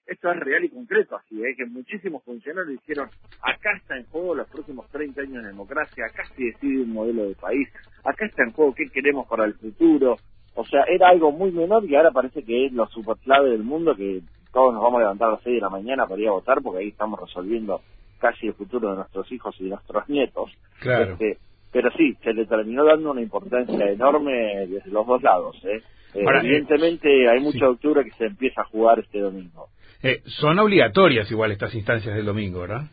esto 0.05 0.31
es 0.31 0.39
real 0.39 0.63
y 0.63 0.69
concreto, 0.69 1.15
así 1.15 1.41
¿eh? 1.43 1.55
que 1.55 1.65
muchísimos 1.65 2.23
funcionarios 2.23 2.79
dijeron, 2.79 3.09
acá 3.41 3.69
está 3.77 3.97
en 3.97 4.05
juego 4.05 4.35
los 4.35 4.47
próximos 4.49 4.89
30 4.89 5.21
años 5.21 5.43
de 5.43 5.49
democracia, 5.49 6.05
acá 6.05 6.23
se 6.35 6.43
decide 6.43 6.83
un 6.83 6.93
modelo 6.93 7.29
de 7.29 7.35
país, 7.35 7.69
acá 8.03 8.25
está 8.25 8.43
en 8.43 8.51
juego 8.51 8.73
qué 8.75 8.89
queremos 8.89 9.27
para 9.27 9.45
el 9.45 9.53
futuro. 9.53 10.17
O 10.55 10.65
sea, 10.65 10.83
era 10.83 11.09
algo 11.09 11.31
muy 11.31 11.51
menor 11.51 11.83
y 11.85 11.95
ahora 11.95 12.11
parece 12.11 12.43
que 12.43 12.65
es 12.65 12.73
lo 12.73 12.85
super 12.87 13.17
clave 13.17 13.49
del 13.49 13.63
mundo, 13.63 13.95
que 13.95 14.21
todos 14.51 14.73
nos 14.73 14.83
vamos 14.83 14.97
a 14.97 15.03
levantar 15.03 15.29
a 15.29 15.31
las 15.31 15.43
6 15.43 15.55
de 15.55 15.61
la 15.61 15.69
mañana 15.69 16.05
para 16.05 16.21
ir 16.21 16.27
a 16.27 16.33
votar, 16.33 16.61
porque 16.61 16.81
ahí 16.81 16.89
estamos 16.89 17.19
resolviendo 17.19 17.81
casi 18.19 18.47
el 18.47 18.53
futuro 18.53 18.91
de 18.91 18.97
nuestros 18.97 19.31
hijos 19.31 19.55
y 19.59 19.63
de 19.63 19.69
nuestros 19.71 20.07
nietos. 20.09 20.51
Claro. 20.79 21.13
Este, 21.13 21.37
pero 21.71 21.89
sí, 21.97 22.15
se 22.23 22.33
le 22.33 22.45
terminó 22.45 22.85
dando 22.85 23.11
una 23.11 23.21
importancia 23.21 23.89
enorme 23.89 24.67
desde 24.67 24.91
los 24.91 25.07
dos 25.07 25.23
lados. 25.23 25.55
¿eh? 25.65 25.81
eh 26.13 26.23
evidentemente 26.23 27.27
hay 27.27 27.39
mucha 27.39 27.67
octubre 27.67 28.03
que 28.03 28.11
se 28.11 28.25
empieza 28.25 28.61
a 28.61 28.65
jugar 28.65 28.99
este 28.99 29.19
domingo. 29.19 29.69
Eh, 30.03 30.21
son 30.25 30.59
obligatorias 30.59 31.31
igual 31.31 31.51
estas 31.51 31.73
instancias 31.73 32.13
del 32.13 32.25
domingo, 32.25 32.61
¿verdad? 32.61 32.83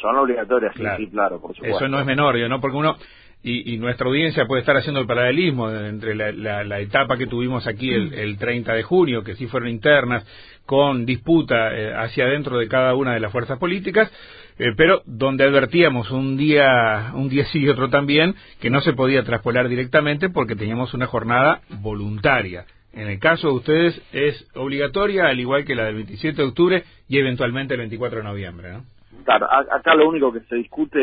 Son 0.00 0.16
obligatorias, 0.16 0.74
sí, 0.74 1.08
claro, 1.08 1.40
por 1.40 1.54
supuesto. 1.54 1.76
Eso 1.76 1.88
no 1.88 2.00
es 2.00 2.06
menor, 2.06 2.36
¿no? 2.48 2.60
Porque 2.60 2.76
uno, 2.76 2.96
y, 3.42 3.76
nuestra 3.76 4.06
audiencia 4.06 4.46
puede 4.46 4.60
estar 4.60 4.76
haciendo 4.76 5.00
el 5.00 5.06
paralelismo 5.06 5.70
entre 5.70 6.14
la, 6.14 6.80
etapa 6.80 7.18
que 7.18 7.26
tuvimos 7.26 7.66
aquí 7.66 7.92
el, 7.92 8.14
el, 8.14 8.38
30 8.38 8.72
de 8.72 8.82
junio, 8.82 9.22
que 9.22 9.34
sí 9.36 9.46
fueron 9.46 9.68
internas, 9.68 10.26
con 10.64 11.04
disputa 11.04 11.74
eh, 11.74 11.94
hacia 11.94 12.24
adentro 12.24 12.58
de 12.58 12.68
cada 12.68 12.94
una 12.94 13.12
de 13.12 13.20
las 13.20 13.30
fuerzas 13.30 13.58
políticas, 13.58 14.10
eh, 14.58 14.72
pero 14.76 15.02
donde 15.04 15.44
advertíamos 15.44 16.10
un 16.10 16.38
día, 16.38 17.12
un 17.14 17.28
día 17.28 17.44
sí 17.46 17.58
y 17.58 17.68
otro 17.68 17.90
también, 17.90 18.34
que 18.60 18.70
no 18.70 18.80
se 18.80 18.94
podía 18.94 19.24
traspolar 19.24 19.68
directamente 19.68 20.30
porque 20.30 20.56
teníamos 20.56 20.94
una 20.94 21.06
jornada 21.06 21.60
voluntaria. 21.80 22.64
En 22.94 23.08
el 23.08 23.18
caso 23.18 23.48
de 23.48 23.54
ustedes 23.54 24.02
es 24.12 24.46
obligatoria, 24.54 25.26
al 25.26 25.40
igual 25.40 25.64
que 25.64 25.74
la 25.74 25.84
del 25.84 25.96
27 25.96 26.40
de 26.40 26.48
octubre 26.48 26.84
y 27.08 27.18
eventualmente 27.18 27.74
el 27.74 27.80
24 27.80 28.18
de 28.18 28.24
noviembre, 28.24 28.72
¿no? 28.72 28.84
Claro, 29.24 29.48
acá 29.50 29.94
lo 29.94 30.08
único 30.08 30.32
que 30.32 30.40
se 30.40 30.56
discute 30.56 31.00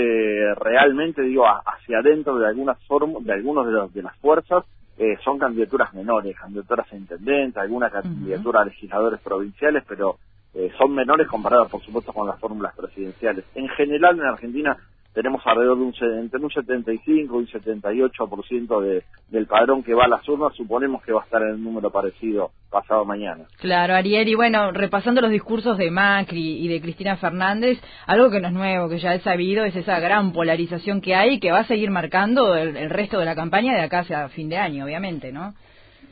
realmente, 0.55 1.21
digo, 1.23 1.45
hacia 1.47 1.99
adentro 1.99 2.37
de 2.37 2.47
algunas 2.47 2.77
de 2.77 3.33
algunos 3.33 3.65
de, 3.65 3.71
los, 3.71 3.93
de 3.93 4.03
las 4.03 4.15
fuerzas, 4.17 4.63
eh, 4.97 5.17
son 5.23 5.39
candidaturas 5.39 5.93
menores, 5.93 6.37
candidaturas 6.37 6.91
a 6.91 6.95
intendente, 6.95 7.59
alguna 7.59 7.89
candidatura 7.89 8.61
a 8.61 8.65
legisladores 8.65 9.19
provinciales, 9.21 9.83
pero 9.87 10.17
eh, 10.53 10.71
son 10.77 10.93
menores 10.93 11.27
comparadas, 11.27 11.69
por 11.71 11.81
supuesto, 11.81 12.13
con 12.13 12.27
las 12.27 12.39
fórmulas 12.39 12.75
presidenciales. 12.75 13.45
En 13.55 13.67
general, 13.69 14.19
en 14.19 14.25
Argentina 14.25 14.77
tenemos 15.13 15.41
alrededor 15.45 15.77
de 15.77 15.83
un, 15.83 15.93
entre 16.19 16.39
un 16.39 16.49
75 16.49 17.35
y 17.35 17.43
un 17.43 17.47
78% 17.47 18.81
de, 18.81 19.03
del 19.29 19.47
padrón 19.47 19.83
que 19.83 19.93
va 19.93 20.05
a 20.05 20.07
las 20.07 20.27
urnas, 20.27 20.55
suponemos 20.55 21.03
que 21.03 21.11
va 21.11 21.21
a 21.21 21.25
estar 21.25 21.41
en 21.41 21.49
el 21.49 21.63
número 21.63 21.89
parecido 21.89 22.51
pasado 22.69 23.03
mañana. 23.03 23.43
Claro, 23.59 23.93
Ariel, 23.93 24.29
y 24.29 24.35
bueno, 24.35 24.71
repasando 24.71 25.19
los 25.19 25.31
discursos 25.31 25.77
de 25.77 25.91
Macri 25.91 26.63
y 26.63 26.67
de 26.69 26.81
Cristina 26.81 27.17
Fernández, 27.17 27.79
algo 28.07 28.31
que 28.31 28.39
no 28.39 28.47
es 28.47 28.53
nuevo, 28.53 28.87
que 28.87 28.99
ya 28.99 29.13
he 29.13 29.19
sabido, 29.19 29.65
es 29.65 29.75
esa 29.75 29.99
gran 29.99 30.31
polarización 30.31 31.01
que 31.01 31.15
hay 31.15 31.39
que 31.39 31.51
va 31.51 31.59
a 31.59 31.67
seguir 31.67 31.91
marcando 31.91 32.55
el, 32.55 32.89
resto 32.89 33.19
de 33.19 33.25
la 33.25 33.35
campaña 33.35 33.73
de 33.73 33.81
acá 33.81 33.99
hacia 33.99 34.29
fin 34.29 34.49
de 34.49 34.57
año, 34.57 34.85
obviamente, 34.85 35.31
¿no? 35.31 35.53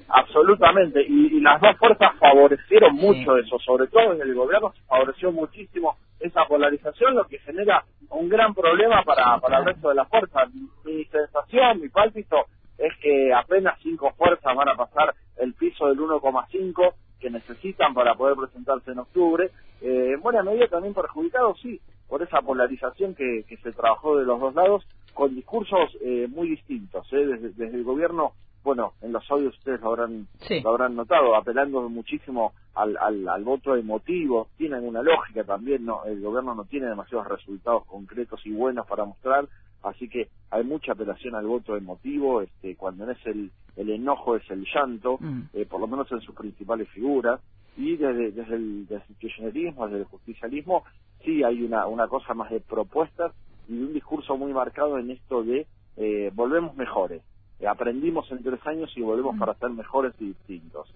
Absolutamente, 0.10 1.06
y, 1.08 1.40
las 1.40 1.62
dos 1.62 1.78
fuerzas 1.78 2.12
favorecieron 2.20 2.96
mucho 2.96 3.38
eso, 3.38 3.60
sobre 3.60 3.88
todo 3.88 4.14
en 4.14 4.22
el 4.22 4.34
gobierno 4.34 4.72
se 4.74 4.82
favoreció 4.84 5.32
muchísimo 5.32 5.98
esa 6.20 6.46
polarización, 6.46 7.16
lo 7.16 7.26
que 7.26 7.40
genera 7.40 7.84
un 8.10 8.28
gran 8.28 8.54
problema 8.54 9.04
para, 9.04 9.40
para 9.40 9.60
el 9.60 9.66
resto 9.66 9.90
de 9.90 9.96
las 9.96 10.10
fuerzas. 10.10 10.50
Mi 10.84 11.06
sensación, 11.06 11.80
mi 11.82 11.90
pálpito, 11.90 12.46
es 12.78 12.94
que 13.02 13.34
apenas 13.34 13.78
cinco 13.82 14.12
fuerzas 14.18 14.56
van 14.56 14.70
a 14.70 14.76
pasar 14.76 15.14
el 15.38 15.54
piso 15.54 15.88
del 15.88 16.00
1,5 16.00 16.94
que 17.20 17.30
necesitan 17.30 17.94
para 17.94 18.16
poder 18.16 18.36
presentarse 18.36 18.92
en 18.92 19.00
octubre. 19.00 19.52
Eh, 19.82 20.14
en 20.14 20.22
buena 20.22 20.42
medida 20.44 20.68
también 20.68 20.94
perjudicado, 20.94 21.56
sí, 21.62 21.80
por 22.08 22.24
esa 22.24 22.42
polarización 22.42 23.16
que, 23.16 23.44
que 23.48 23.58
se 23.58 23.72
trabajó 23.74 24.18
de 24.18 24.26
los 24.26 24.40
dos 24.40 24.56
lados, 24.56 24.86
con 25.14 25.36
discursos 25.36 25.96
eh, 26.02 26.28
muy 26.30 26.50
distintos. 26.50 27.08
Eh. 27.12 27.26
Desde, 27.26 27.50
desde 27.50 27.78
el 27.78 27.84
gobierno 27.84 28.34
bueno, 28.64 28.94
en 29.02 29.14
los 29.14 29.30
audios 29.32 29.58
ustedes 29.58 29.82
lo 29.82 29.90
habrán, 29.90 30.28
lo 30.64 30.70
habrán 30.70 30.96
notado, 30.96 31.36
apelando 31.36 31.88
muchísimo 31.90 32.54
al, 32.76 32.98
al, 32.98 33.44
voto 33.44 33.76
emotivo, 33.76 34.50
tienen 34.58 34.86
una 34.86 35.02
lógica 35.02 35.44
también, 35.44 35.86
no 35.86 36.04
el 36.06 36.22
gobierno 36.22 36.56
no 36.56 36.66
tiene 36.66 36.88
demasiados 36.88 37.28
resultados 37.28 37.86
concretos 37.86 38.42
y 38.46 38.52
buenos 38.52 38.86
para 38.88 39.06
mostrar, 39.06 39.48
así 39.84 40.10
que 40.10 40.30
hay 40.52 40.64
mucha 40.64 40.92
apelación 40.92 41.36
al 41.36 41.46
voto 41.46 41.76
emotivo, 41.76 42.42
este, 42.42 42.76
cuando 42.76 43.06
no 43.06 43.12
es 43.12 43.26
el, 43.26 43.52
el 43.76 43.90
enojo 43.90 44.36
es 44.36 44.50
el 44.50 44.66
llanto, 44.74 45.18
mm. 45.20 45.42
eh, 45.54 45.66
por 45.66 45.80
lo 45.80 45.88
menos 45.88 46.12
en 46.12 46.22
sus 46.22 46.36
principales 46.36 46.90
figuras, 46.90 47.40
y 47.78 47.96
desde, 47.96 48.32
desde, 48.32 48.56
el, 48.56 48.88
desde 48.88 49.06
el 49.10 49.16
kirchnerismo, 49.16 49.86
desde 49.88 50.00
el 50.00 50.06
justicialismo, 50.06 50.84
sí 51.24 51.44
hay 51.44 51.64
una, 51.64 51.88
una 51.88 52.08
cosa 52.08 52.34
más 52.34 52.50
de 52.52 52.60
propuestas 52.60 53.34
y 53.70 53.74
un 53.74 53.94
discurso 53.94 54.36
muy 54.38 54.52
marcado 54.52 54.98
en 54.98 55.12
esto 55.12 55.44
de 55.44 55.66
eh, 55.96 56.32
volvemos 56.34 56.76
mejores 56.76 57.22
aprendimos 57.68 58.32
en 58.32 58.44
tres 58.44 58.60
años 58.66 58.92
y 58.96 59.02
volvemos 59.02 59.38
para 59.38 59.54
ser 59.56 59.70
mejores 59.70 60.14
y 60.20 60.28
distintos. 60.28 60.94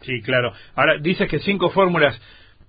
Sí, 0.00 0.20
claro. 0.22 0.52
Ahora, 0.74 0.98
dices 0.98 1.28
que 1.28 1.38
cinco 1.40 1.70
fórmulas 1.70 2.20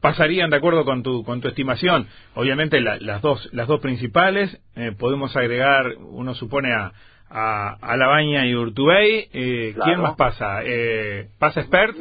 pasarían 0.02 0.50
de 0.50 0.58
acuerdo 0.58 0.86
con 0.86 1.02
tu 1.02 1.24
con 1.24 1.42
tu 1.42 1.48
estimación. 1.48 2.08
Obviamente 2.36 2.80
las 2.82 3.22
dos 3.22 3.50
las 3.54 3.68
dos 3.68 3.80
principales 3.80 4.60
eh, 4.76 4.92
podemos 4.98 5.36
agregar, 5.36 5.96
uno 5.98 6.36
supone 6.36 6.74
a 6.74 6.92
a, 7.34 7.98
La 7.98 8.08
Baña 8.08 8.46
y 8.46 8.56
Urtubey. 8.56 9.30
Eh, 9.34 9.76
¿Quién 9.84 10.02
más 10.02 10.16
pasa? 10.16 10.62
Eh, 10.64 11.30
¿Pasa 11.40 11.62
Expert? 11.62 11.96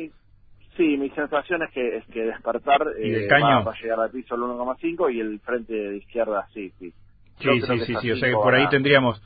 Sí, 0.77 0.97
mi 0.97 1.11
sensación 1.11 1.63
es 1.63 1.71
que, 1.71 1.97
es 1.99 2.07
que 2.07 2.23
despertar 2.23 2.83
eh, 2.99 3.29
va, 3.31 3.73
a 3.73 3.81
llegar 3.81 4.01
al 4.01 4.11
piso 4.11 4.35
al 4.35 4.41
1,5 4.41 5.15
y 5.15 5.21
el 5.21 5.39
frente 5.41 5.75
de 5.75 5.97
izquierda 5.99 6.47
sí, 6.55 6.73
sí. 6.79 6.93
Sí, 7.41 7.61
sí, 7.61 7.79
sí, 7.81 7.95
sí, 8.01 8.11
o 8.11 8.17
sea 8.17 8.29
que 8.29 8.35
por 8.35 8.55
ahí 8.55 8.69
tendríamos 8.69 9.21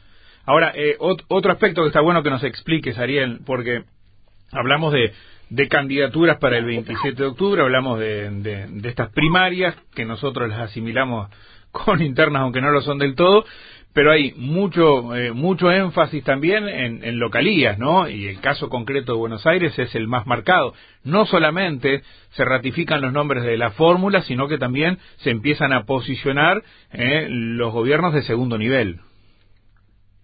Ahora, 0.46 0.72
eh, 0.76 0.96
otro 0.98 1.52
aspecto 1.52 1.82
que 1.82 1.88
está 1.88 2.00
bueno 2.00 2.22
que 2.22 2.30
nos 2.30 2.44
expliques, 2.44 2.96
Ariel, 2.98 3.40
porque 3.44 3.82
hablamos 4.52 4.92
de, 4.92 5.12
de 5.50 5.68
candidaturas 5.68 6.38
para 6.38 6.56
el 6.56 6.64
27 6.64 7.20
de 7.20 7.28
octubre, 7.28 7.62
hablamos 7.62 7.98
de, 7.98 8.30
de, 8.30 8.88
estas 8.88 9.10
primarias 9.10 9.76
que 9.94 10.04
nosotros 10.04 10.48
las 10.48 10.60
asimilamos 10.60 11.28
con 11.72 12.00
internas, 12.00 12.42
aunque 12.42 12.60
no 12.60 12.70
lo 12.70 12.80
son 12.80 12.98
del 12.98 13.16
todo, 13.16 13.44
pero 13.92 14.12
hay 14.12 14.34
mucho 14.36 15.16
eh, 15.16 15.32
mucho 15.32 15.72
énfasis 15.72 16.22
también 16.22 16.68
en, 16.68 17.02
en, 17.02 17.18
localías, 17.18 17.78
¿no? 17.78 18.08
Y 18.08 18.26
el 18.26 18.40
caso 18.40 18.68
concreto 18.68 19.12
de 19.12 19.18
Buenos 19.18 19.46
Aires 19.46 19.76
es 19.78 19.94
el 19.94 20.06
más 20.06 20.26
marcado. 20.26 20.74
No 21.02 21.26
solamente 21.26 22.02
se 22.32 22.44
ratifican 22.44 23.00
los 23.00 23.12
nombres 23.12 23.42
de 23.42 23.56
la 23.56 23.70
fórmula, 23.70 24.22
sino 24.22 24.48
que 24.48 24.58
también 24.58 24.98
se 25.16 25.30
empiezan 25.30 25.72
a 25.72 25.84
posicionar 25.84 26.62
eh, 26.92 27.26
los 27.30 27.72
gobiernos 27.72 28.12
de 28.12 28.22
segundo 28.22 28.58
nivel. 28.58 29.00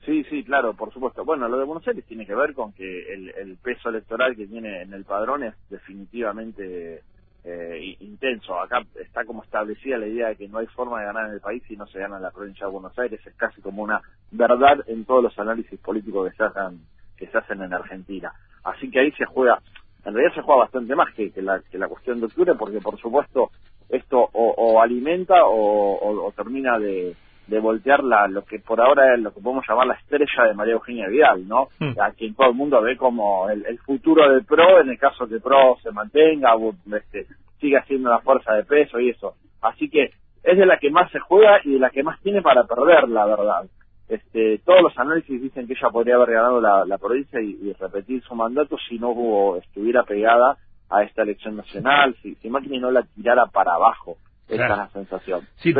Sí, 0.05 0.25
sí, 0.25 0.43
claro, 0.43 0.75
por 0.75 0.93
supuesto. 0.93 1.25
Bueno, 1.25 1.49
lo 1.49 1.59
de 1.59 1.65
Buenos 1.65 1.87
Aires 1.87 2.05
tiene 2.07 2.27
que 2.27 2.35
ver 2.35 2.55
con 2.55 2.73
que 2.73 3.13
el, 3.13 3.57
peso 3.63 3.89
electoral 3.89 4.35
que 4.35 4.49
tiene 4.49 4.83
en 4.83 4.93
el 4.93 5.05
padrón 5.05 5.45
es 5.45 5.55
definitivamente 5.71 7.03
eh, 7.45 7.97
intenso. 8.01 8.59
Acá 8.59 8.83
está 9.01 9.25
como 9.25 9.45
establecida 9.45 9.99
la 9.99 10.09
idea 10.09 10.29
de 10.29 10.37
que 10.37 10.49
no 10.49 10.59
hay 10.59 10.67
forma 10.67 10.99
de 10.99 11.07
ganar 11.07 11.29
en 11.29 11.35
el 11.35 11.41
país 11.41 11.63
si 11.69 11.77
no 11.77 11.87
se 11.87 12.01
gana 12.01 12.17
en 12.17 12.23
la 12.23 12.33
provincia 12.33 12.67
de 12.67 12.73
Buenos 12.73 12.99
Aires. 12.99 13.25
Es 13.25 13.35
casi 13.35 13.61
como 13.61 13.85
una 13.85 14.01
verdad 14.33 14.83
en 14.89 15.05
todos 15.05 15.23
los 15.23 15.39
análisis 15.39 15.79
políticos 15.79 16.31
que 16.31 16.37
se 16.37 16.45
hacen, 16.45 16.81
que 17.17 17.29
se 17.29 17.39
hacen 17.39 17.63
en 17.63 17.73
Argentina. 17.73 18.33
Así 18.65 18.91
que 18.91 18.99
ahí 18.99 19.13
se 19.13 19.25
juega, 19.25 19.61
en 20.05 20.15
realidad 20.15 20.35
se 20.35 20.43
juega 20.43 20.63
bastante 20.63 20.97
más 20.97 21.15
que, 21.15 21.31
que, 21.31 21.43
la, 21.43 21.61
que 21.61 21.79
la 21.79 21.87
cuestión 21.87 22.19
de 22.19 22.27
octubre, 22.27 22.57
porque 22.57 22.81
por 22.81 22.99
supuesto 22.99 23.53
esto 23.89 24.31
o, 24.33 24.81
alimenta 24.81 25.35
o 25.45 26.33
termina 26.35 26.79
de 26.79 27.15
de 27.53 27.61
voltear 27.61 28.03
la, 28.03 28.27
lo 28.29 28.45
que 28.47 28.61
por 28.61 28.81
ahora 28.81 29.15
es 29.15 29.21
lo 29.21 29.31
que 29.33 29.43
podemos 29.43 29.65
llamar 29.69 29.87
la 29.87 29.95
estrella 29.95 30.45
de 30.49 30.55
María 30.55 30.73
Eugenia 30.73 31.07
Vidal, 31.09 31.47
¿no? 31.47 31.69
Hmm. 31.79 32.01
A 32.01 32.13
quien 32.13 32.35
todo 32.35 32.49
el 32.49 32.55
mundo 32.55 32.81
ve 32.81 32.97
como 32.97 33.51
el, 33.51 33.79
futuro 33.81 34.27
del 34.33 34.47
PRO 34.47 34.81
en 34.81 34.89
el 34.89 34.99
caso 34.99 35.29
que 35.29 35.39
PRO 35.39 35.77
se 35.83 35.91
mantenga, 35.91 36.55
este, 36.97 37.27
siga 37.61 37.85
siendo 37.85 38.09
una 38.09 38.21
fuerza 38.21 38.55
de 38.55 38.65
peso 38.65 38.99
y 38.99 39.11
eso. 39.11 39.35
Así 39.61 39.91
que 39.91 40.13
es 40.43 40.59
de 40.59 40.65
la 40.65 40.79
que 40.79 40.91
más 40.91 41.11
se 41.13 41.21
juega 41.21 41.61
y 41.63 41.75
de 41.75 41.79
la 41.79 41.91
que 41.91 42.03
más 42.03 42.19
tiene 42.23 42.41
para 42.41 42.65
perder, 42.65 43.07
la 43.11 43.27
verdad. 43.27 43.65
Este, 44.09 44.59
todos 44.65 44.81
los 44.81 44.99
análisis 44.99 45.43
dicen 45.43 45.67
que 45.67 45.75
ella 45.75 45.91
podría 45.91 46.15
haber 46.15 46.31
ganado 46.31 46.59
la, 46.59 46.99
provincia 46.99 47.39
y, 47.39 47.75
repetir 47.79 48.23
su 48.23 48.35
mandato 48.35 48.79
si 48.89 48.99
no 48.99 49.11
hubo, 49.11 49.59
estuviera 49.59 50.05
pegada 50.05 50.57
a 50.89 51.03
esta 51.03 51.23
elección 51.23 51.57
nacional, 51.57 52.17
si, 52.23 52.35
si 52.37 52.49
Macri 52.49 52.79
no 52.79 52.91
la 52.91 53.03
tirara 53.03 53.45
para 53.47 53.75
abajo. 53.75 54.17
Esa 54.55 54.65
es 54.65 54.71
la 54.71 54.89
sensación. 54.91 55.41
Sí, 55.57 55.75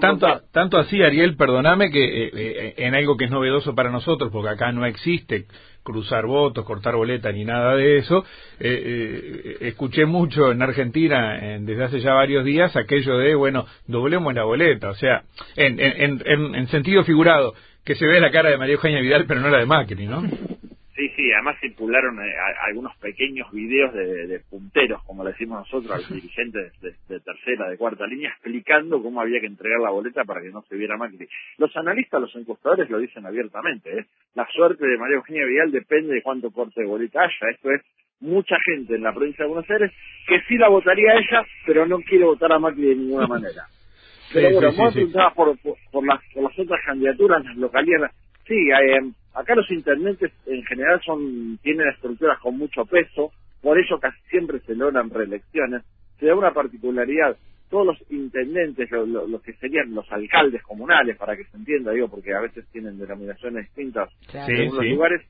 tanto, 0.00 0.42
tanto 0.52 0.78
así, 0.78 1.02
Ariel, 1.02 1.36
perdóname 1.36 1.90
que 1.90 2.04
eh, 2.04 2.30
eh, 2.34 2.74
en 2.78 2.94
algo 2.94 3.16
que 3.16 3.26
es 3.26 3.30
novedoso 3.30 3.74
para 3.74 3.90
nosotros, 3.90 4.30
porque 4.32 4.50
acá 4.50 4.72
no 4.72 4.84
existe 4.84 5.46
cruzar 5.82 6.26
votos, 6.26 6.64
cortar 6.64 6.96
boleta 6.96 7.30
ni 7.30 7.44
nada 7.44 7.76
de 7.76 7.98
eso. 7.98 8.24
Eh, 8.58 9.58
escuché 9.60 10.04
mucho 10.04 10.50
en 10.50 10.60
Argentina 10.62 11.38
desde 11.60 11.84
hace 11.84 12.00
ya 12.00 12.12
varios 12.14 12.44
días 12.44 12.74
aquello 12.74 13.18
de, 13.18 13.34
bueno, 13.34 13.66
doblemos 13.86 14.34
la 14.34 14.44
boleta, 14.44 14.90
o 14.90 14.94
sea, 14.94 15.22
en, 15.54 15.78
en, 15.78 16.22
en, 16.24 16.54
en 16.54 16.68
sentido 16.68 17.04
figurado, 17.04 17.54
que 17.84 17.94
se 17.94 18.06
ve 18.06 18.20
la 18.20 18.32
cara 18.32 18.50
de 18.50 18.58
María 18.58 18.74
Eugenia 18.74 19.00
Vidal, 19.00 19.26
pero 19.28 19.40
no 19.40 19.48
la 19.48 19.58
de 19.58 19.66
Macri, 19.66 20.06
¿no? 20.06 20.24
Sí, 20.96 21.10
sí, 21.14 21.30
además 21.30 21.56
circularon 21.60 22.18
eh, 22.20 22.32
algunos 22.66 22.96
pequeños 22.96 23.52
videos 23.52 23.92
de, 23.92 24.40
punteros, 24.48 25.02
como 25.04 25.24
le 25.24 25.32
decimos 25.32 25.58
nosotros, 25.58 25.92
a 25.92 25.98
los 25.98 26.10
dirigentes 26.10 26.72
de, 26.80 27.20
tercera, 27.20 27.68
de 27.68 27.76
cuarta 27.76 28.06
línea, 28.06 28.30
explicando 28.30 29.02
cómo 29.02 29.20
había 29.20 29.40
que 29.40 29.46
entregar 29.46 29.78
la 29.80 29.90
boleta 29.90 30.24
para 30.24 30.40
que 30.40 30.48
no 30.48 30.62
se 30.62 30.74
viera 30.74 30.96
Macri. 30.96 31.28
Los 31.58 31.76
analistas, 31.76 32.22
los 32.22 32.34
encuestadores 32.34 32.88
lo 32.88 32.98
dicen 32.98 33.26
abiertamente. 33.26 33.98
¿eh? 33.98 34.06
La 34.34 34.48
suerte 34.48 34.86
de 34.86 34.96
María 34.96 35.16
Eugenia 35.16 35.44
Vidal 35.44 35.70
depende 35.70 36.14
de 36.14 36.22
cuánto 36.22 36.50
corte 36.50 36.80
de 36.80 36.86
boleta 36.86 37.20
haya. 37.20 37.50
Esto 37.52 37.70
es 37.72 37.82
mucha 38.20 38.56
gente 38.64 38.94
en 38.94 39.02
la 39.02 39.12
provincia 39.12 39.44
de 39.44 39.50
Buenos 39.50 39.68
Aires 39.68 39.92
que 40.26 40.40
sí 40.48 40.56
la 40.56 40.70
votaría 40.70 41.12
a 41.12 41.18
ella, 41.18 41.46
pero 41.66 41.84
no 41.84 41.98
quiere 41.98 42.24
votar 42.24 42.50
a 42.52 42.58
Macri 42.58 42.86
de 42.86 42.94
ninguna 42.94 43.26
manera. 43.28 43.66
Pero 44.32 44.50
bueno, 44.54 44.72
vos 44.72 44.94
por, 45.34 45.58
por, 45.92 46.06
las, 46.06 46.20
por 46.32 46.44
las 46.44 46.58
otras 46.58 46.80
candidaturas, 46.86 47.44
las 47.44 47.56
localidades. 47.56 48.12
Sí, 48.46 48.54
eh, 48.54 49.00
acá 49.36 49.54
los 49.54 49.70
intendentes 49.70 50.32
en 50.46 50.64
general 50.64 51.00
son 51.04 51.58
tienen 51.62 51.88
estructuras 51.88 52.38
con 52.40 52.56
mucho 52.56 52.84
peso, 52.86 53.32
por 53.60 53.78
eso 53.78 53.98
casi 54.00 54.18
siempre 54.30 54.60
se 54.60 54.74
logran 54.74 55.10
reelecciones. 55.10 55.82
Se 56.18 56.26
da 56.26 56.34
una 56.34 56.52
particularidad, 56.52 57.36
todos 57.68 57.86
los 57.86 58.10
intendentes, 58.10 58.90
los 58.90 59.42
que 59.42 59.52
serían 59.54 59.94
los 59.94 60.10
alcaldes 60.10 60.62
comunales, 60.62 61.16
para 61.18 61.36
que 61.36 61.44
se 61.44 61.56
entienda, 61.56 61.92
digo, 61.92 62.08
porque 62.08 62.34
a 62.34 62.40
veces 62.40 62.64
tienen 62.72 62.98
denominaciones 62.98 63.66
distintas 63.66 64.08
en 64.32 64.74
los 64.74 64.86
lugares, 64.86 65.22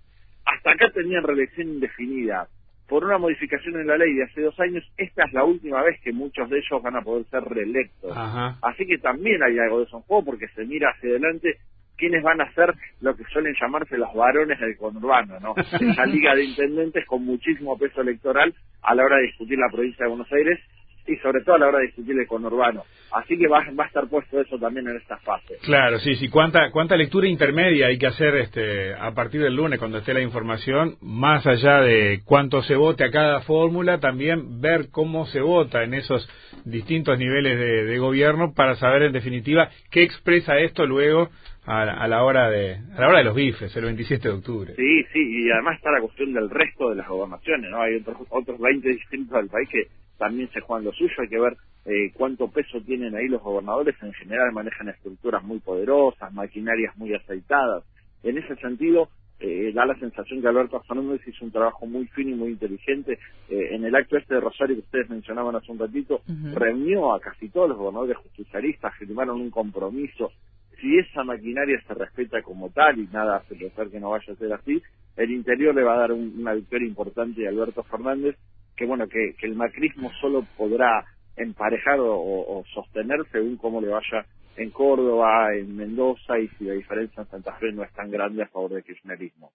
hasta 0.45 0.73
acá 0.73 0.91
tenían 0.91 1.25
reelección 1.25 1.69
indefinida 1.69 2.47
por 2.87 3.05
una 3.05 3.19
modificación 3.19 3.81
en 3.81 3.89
la 3.89 3.99
ley 3.99 4.15
de 4.15 4.23
hace 4.23 4.43
dos 4.43 4.59
años, 4.61 4.85
esta 4.97 5.25
es 5.25 5.33
la 5.33 5.43
última 5.43 5.83
vez 5.83 6.01
que 6.03 6.13
muchos 6.13 6.49
de 6.49 6.59
ellos 6.59 6.81
van 6.81 6.95
a 6.95 7.03
poder 7.03 7.25
ser 7.27 7.43
reelectos. 7.43 8.17
Así 8.63 8.87
que 8.87 8.99
también 8.99 9.43
hay 9.43 9.59
algo 9.59 9.81
de 9.81 9.87
eso 9.87 9.97
en 9.97 10.03
juego 10.05 10.25
porque 10.27 10.47
se 10.55 10.65
mira 10.65 10.91
hacia 10.91 11.11
adelante 11.11 11.59
quiénes 11.97 12.23
van 12.23 12.41
a 12.41 12.53
ser 12.53 12.75
lo 13.01 13.17
que 13.17 13.25
suelen 13.25 13.55
llamarse 13.61 13.97
los 13.99 14.13
varones 14.15 14.59
del 14.61 14.77
conurbano, 14.77 15.39
¿no? 15.41 15.55
Esa 15.81 16.07
liga 16.07 16.35
de 16.35 16.45
intendentes 16.45 17.05
con 17.07 17.25
muchísimo 17.25 17.79
peso 17.79 18.01
electoral 18.01 18.55
a 18.83 18.95
la 18.95 19.05
hora 19.05 19.17
de 19.17 19.27
discutir 19.27 19.59
la 19.59 19.71
provincia 19.71 20.05
de 20.05 20.11
Buenos 20.11 20.33
Aires 20.33 20.61
y 21.07 21.17
sobre 21.17 21.43
todo 21.43 21.57
a 21.57 21.59
la 21.59 21.69
hora 21.69 21.79
de 21.79 21.87
discutir 21.87 22.19
el 22.19 22.27
conurbano. 22.27 22.85
Así 23.13 23.39
que 23.39 23.47
va, 23.47 23.61
va 23.79 23.85
a 23.85 23.87
estar 23.87 24.09
puesto 24.09 24.41
eso 24.41 24.59
también 24.59 24.89
en 24.89 24.97
esta 24.97 25.17
fase. 25.19 25.57
Claro, 25.63 25.99
sí, 26.01 26.17
sí. 26.17 26.29
¿Cuánta, 26.29 26.71
cuánta 26.71 26.97
lectura 26.97 27.29
intermedia 27.29 27.87
hay 27.87 27.99
que 27.99 28.07
hacer 28.07 28.35
este, 28.37 28.95
a 28.95 29.13
partir 29.13 29.41
del 29.43 29.55
lunes 29.55 29.79
cuando 29.79 29.99
esté 29.99 30.13
la 30.13 30.21
información? 30.21 30.97
Más 31.01 31.47
allá 31.47 31.81
de 31.81 32.23
cuánto 32.25 32.63
se 32.63 32.75
vote 32.75 33.05
a 33.05 33.11
cada 33.11 33.41
fórmula, 33.43 34.01
también 34.01 34.61
ver 34.61 34.89
cómo 34.91 35.27
se 35.27 35.41
vota 35.41 35.85
en 35.85 35.95
esos 35.95 36.29
distintos 36.65 37.19
niveles 37.19 37.59
de, 37.59 37.97
gobierno 37.97 38.53
para 38.53 38.75
saber 38.75 39.05
en 39.05 39.13
definitiva 39.13 39.71
qué 39.91 40.03
expresa 40.03 40.59
esto 40.59 40.85
luego 40.85 41.31
a, 41.67 42.07
la 42.07 42.23
hora 42.23 42.49
de 42.49 42.77
a 42.97 43.01
la 43.01 43.09
hora 43.09 43.19
de 43.19 43.25
los 43.25 43.35
bifes, 43.35 43.75
el 43.77 43.85
27 43.85 44.29
de 44.29 44.35
octubre. 44.35 44.75
Sí, 44.77 45.05
sí, 45.13 45.45
y 45.45 45.51
además 45.51 45.77
está 45.77 45.91
la 45.91 46.01
cuestión 46.01 46.33
del 46.33 46.49
resto 46.49 46.91
de 46.91 46.97
las 46.97 47.09
gobernaciones, 47.09 47.71
¿no? 47.71 47.83
Hay 47.83 47.97
otros, 47.97 48.17
otros 48.31 48.59
20 48.59 48.89
distritos 48.89 49.33
del 49.33 49.49
país 49.49 49.69
que 49.69 49.89
también 50.19 50.49
se 50.53 50.61
juegan 50.61 50.85
lo 50.85 50.93
suyo, 50.93 51.13
hay 51.19 51.29
que 51.29 51.41
ver 51.41 51.57
eh, 51.85 52.13
cuánto 52.15 52.49
peso 52.49 52.81
tienen 52.81 53.15
ahí 53.15 53.29
los 53.29 53.43
gobernadores, 53.43 53.95
en 54.03 54.13
general 54.15 54.53
manejan 54.53 54.89
estructuras 54.89 55.43
muy 55.43 55.59
poderosas, 55.59 56.33
maquinarias 56.33 56.97
muy 56.97 57.15
aceitadas. 57.15 57.85
En 58.23 58.39
ese 58.39 58.57
sentido, 58.57 59.09
eh, 59.39 59.71
da 59.75 59.85
la 59.85 59.99
sensación 59.99 60.41
que 60.41 60.49
Alberto 60.49 60.81
Fernández 60.81 61.21
hizo 61.27 61.45
un 61.45 61.53
trabajo 61.53 61.87
muy 61.87 62.07
fino 62.09 62.31
y 62.31 62.35
muy 62.35 62.49
inteligente. 62.51 63.19
Eh, 63.51 63.69
en 63.73 63.85
el 63.85 63.95
acto 63.95 64.17
este 64.17 64.35
de 64.35 64.41
Rosario 64.41 64.77
que 64.77 64.83
ustedes 64.83 65.11
mencionaban 65.11 65.55
hace 65.55 65.71
un 65.71 65.79
ratito, 65.79 66.23
reunió 66.55 67.15
a 67.15 67.21
casi 67.21 67.51
todos 67.51 67.69
los 67.69 67.79
gobernadores 67.79 68.17
justicialistas, 68.17 68.95
firmaron 68.97 69.41
un 69.41 69.51
compromiso. 69.51 70.33
Si 70.81 70.99
esa 70.99 71.25
maquinaria 71.25 71.81
se 71.87 71.95
respeta 71.95 72.43
como 72.43 72.71
tal 72.71 72.99
y 72.99 73.07
nada 73.09 73.37
hace 73.37 73.55
pensar 73.55 73.89
que 73.89 74.01
no 74.01 74.11
vaya 74.11 74.33
a 74.33 74.37
ser 74.37 74.53
así, 74.53 74.83
el 75.17 75.31
interior 75.31 75.75
le 75.75 75.83
va 75.83 75.95
a 75.95 75.99
dar 75.99 76.13
una 76.13 76.53
victoria 76.53 76.87
importante 76.87 77.47
a 77.47 77.51
Alberto 77.51 77.83
Fernández 77.85 78.37
que 78.77 78.85
bueno, 78.85 79.09
que, 79.09 79.35
el 79.43 79.55
macrismo 79.55 80.13
solo 80.21 80.47
podrá 80.57 81.05
emparejar 81.37 81.99
o, 82.01 82.63
sostener 82.73 83.21
según 83.33 83.57
cómo 83.57 83.81
le 83.81 83.89
vaya 83.89 84.27
en 84.57 84.71
Córdoba, 84.71 85.55
en 85.55 85.77
Mendoza 85.77 86.39
y 86.39 86.49
si 86.49 86.65
la 86.65 86.75
diferencia 86.75 87.23
en 87.23 87.29
Santa 87.29 87.53
Fe 87.55 87.73
no 87.73 87.83
es 87.83 87.93
tan 87.93 88.11
grande 88.11 88.43
a 88.43 88.49
favor 88.49 88.73
del 88.73 88.85
kirchnerismo. 88.85 89.53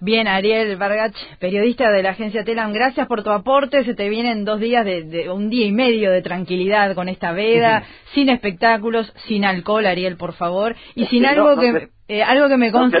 Bien, 0.00 0.26
Ariel 0.26 0.76
Vargach, 0.76 1.14
periodista 1.38 1.90
de 1.92 2.02
la 2.02 2.10
agencia 2.10 2.42
Telam, 2.42 2.72
gracias 2.72 3.06
por 3.06 3.22
tu 3.22 3.30
aporte. 3.30 3.84
Se 3.84 3.94
te 3.94 4.08
vienen 4.08 4.44
dos 4.44 4.58
días 4.58 4.84
de, 4.84 5.30
un 5.30 5.48
día 5.48 5.66
y 5.66 5.70
medio 5.70 6.10
de 6.10 6.22
tranquilidad 6.22 6.96
con 6.96 7.08
esta 7.08 7.30
veda, 7.32 7.84
sin 8.12 8.28
espectáculos, 8.28 9.12
sin 9.28 9.44
alcohol, 9.44 9.86
Ariel, 9.86 10.16
por 10.16 10.32
favor, 10.32 10.74
y 10.96 11.06
sin 11.06 11.24
algo 11.24 11.56
que 11.56 11.90
eh, 12.08 12.22
algo 12.22 12.48
que 12.48 12.56
me 12.56 12.72
consta. 12.72 12.98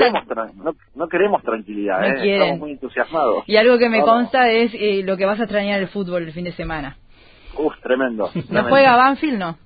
No 0.94 1.08
queremos, 1.08 1.42
tranquilidad, 1.42 2.04
eh, 2.06 2.34
estamos 2.34 2.60
muy 2.60 2.70
entusiasmados. 2.70 3.44
Y 3.48 3.56
algo 3.56 3.78
que 3.78 3.88
me 3.88 4.00
consta 4.02 4.48
es 4.50 4.72
eh, 4.72 5.02
lo 5.04 5.16
que 5.16 5.26
vas 5.26 5.40
a 5.40 5.42
extrañar 5.42 5.80
el 5.80 5.88
fútbol 5.88 6.22
el 6.22 6.32
fin 6.32 6.44
de 6.44 6.52
semana. 6.52 6.96
Uf, 7.58 7.74
tremendo. 7.82 8.30
¿No 8.48 8.62
juega 8.64 8.96
Banfield, 8.96 9.38
no? 9.38 9.58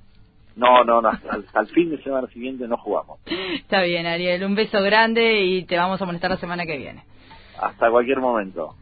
No, 0.57 0.85
no, 0.85 1.03
no, 1.03 1.11
hasta, 1.11 1.61
el 1.61 1.66
fin 1.69 1.90
de 1.90 2.03
semana 2.03 2.27
siguiente 2.29 2.66
no 2.66 2.79
jugamos. 2.79 3.21
Está 3.27 3.83
bien, 3.83 4.07
Ariel, 4.07 4.42
un 4.45 4.55
beso 4.55 4.83
grande 4.83 5.42
y 5.42 5.64
te 5.64 5.77
vamos 5.77 6.01
a 6.01 6.07
molestar 6.07 6.31
la 6.31 6.38
semana 6.38 6.64
que 6.64 6.79
viene. 6.79 7.05
Hasta 7.61 7.90
cualquier 7.90 8.21
momento. 8.21 8.75